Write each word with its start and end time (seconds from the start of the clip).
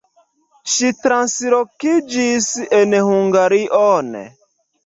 Ŝi 0.75 0.89
translokiĝis 1.03 2.49
en 2.81 2.99
Hungarion. 3.11 4.13